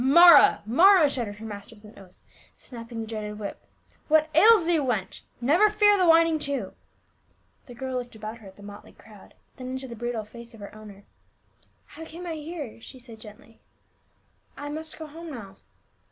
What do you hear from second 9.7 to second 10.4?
the brutal